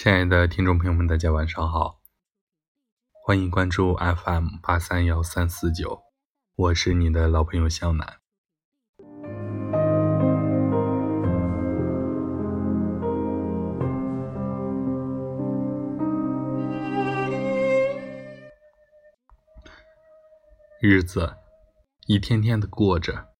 [0.00, 1.98] 亲爱的听众朋友们，大家晚上好，
[3.24, 6.00] 欢迎关注 FM 八三幺三四九，
[6.54, 8.20] 我是你的老朋友向南。
[20.80, 21.34] 日子
[22.06, 23.30] 一天天的过着，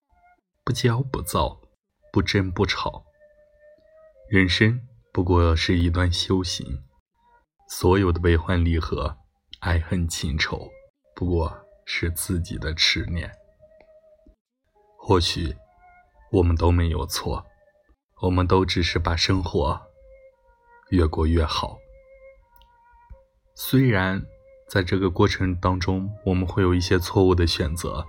[0.64, 1.60] 不骄不躁，
[2.12, 3.04] 不争不吵。
[4.28, 6.64] 人生不过是一段修行，
[7.68, 9.16] 所有的悲欢离合、
[9.58, 10.70] 爱恨情仇，
[11.16, 11.52] 不过
[11.84, 13.28] 是自己的执念。
[14.96, 15.56] 或许
[16.30, 17.44] 我们都没有错，
[18.22, 19.80] 我们都只是把生活
[20.90, 21.78] 越过越好。
[23.56, 24.24] 虽然。
[24.70, 28.06] 在这个过程当中，我们会有一些错误的选择，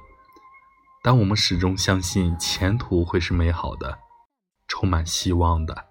[1.01, 3.97] 但我们始终相信前途会是美好的，
[4.67, 5.88] 充满希望的。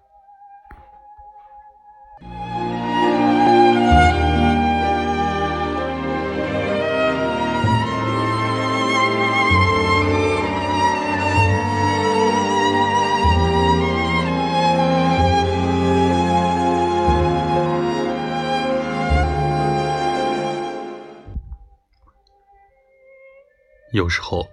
[23.91, 24.47] 有时候，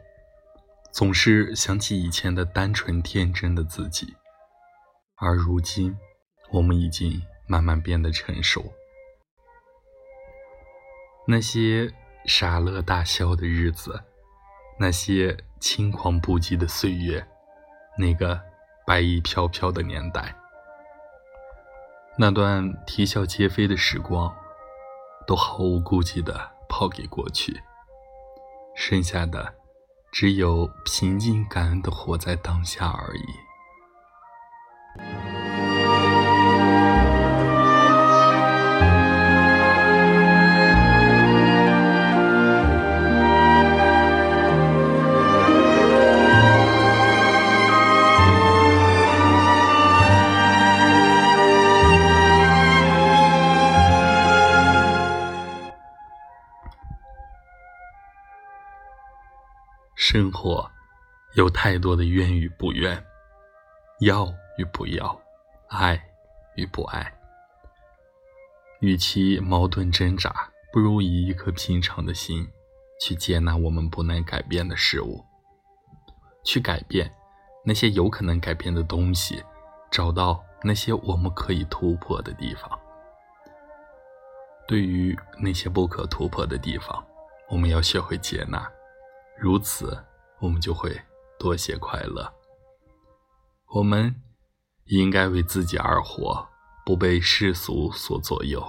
[0.93, 4.17] 总是想起以前的单纯天真的自己，
[5.17, 5.95] 而如今，
[6.51, 8.73] 我们已经慢慢变得成熟。
[11.27, 11.93] 那些
[12.25, 14.03] 傻乐大笑的日子，
[14.79, 17.27] 那些轻狂不羁的岁月，
[17.99, 18.41] 那个
[18.87, 20.35] 白衣飘飘的年代，
[22.17, 24.35] 那段啼笑皆非的时光，
[25.27, 27.61] 都毫无顾忌地抛给过去。
[28.77, 29.55] 剩下的，
[30.13, 33.46] 只有平静感恩的活在当下而已。
[60.09, 60.71] 生活
[61.35, 63.05] 有太多的愿与不愿，
[63.99, 65.21] 要与不要，
[65.67, 66.01] 爱
[66.55, 67.13] 与不爱。
[68.79, 72.49] 与其矛盾挣扎，不如以一颗平常的心
[73.01, 75.25] 去接纳我们不能改变的事物，
[76.45, 77.13] 去改变
[77.65, 79.43] 那些有可能改变的东西，
[79.91, 82.79] 找到那些我们可以突破的地方。
[84.69, 87.05] 对于那些不可突破的地方，
[87.49, 88.71] 我们要学会接纳。
[89.39, 90.05] 如此，
[90.41, 91.03] 我们就会
[91.39, 92.33] 多些快乐。
[93.75, 94.23] 我们
[94.85, 96.49] 应该为自己而活，
[96.87, 98.65] 不被世俗所左右，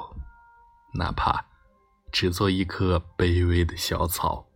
[0.96, 1.46] 哪怕
[2.12, 4.50] 只做一棵卑微的小草，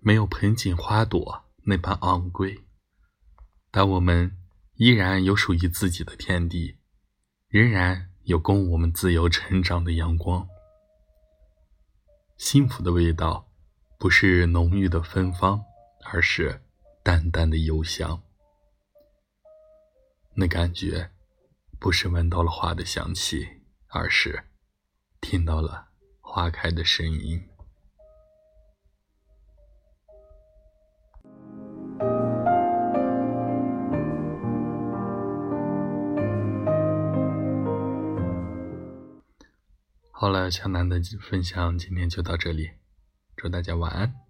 [0.00, 2.64] 没有盆景花朵那般昂贵，
[3.70, 4.36] 但我们
[4.74, 6.78] 依然有属于自己的天地，
[7.48, 10.48] 仍然有供我们自由成长的阳光。
[12.36, 13.51] 幸福的味道。
[14.02, 15.64] 不是浓郁的芬芳，
[16.10, 16.60] 而是
[17.04, 18.20] 淡淡的幽香。
[20.34, 21.12] 那感觉，
[21.78, 23.46] 不是闻到了花的香气，
[23.86, 24.42] 而是
[25.20, 25.86] 听到了
[26.20, 27.40] 花开的声音。
[40.10, 42.81] 好了，强南的分享今天就到这里。
[43.42, 44.21] 祝大家晚安。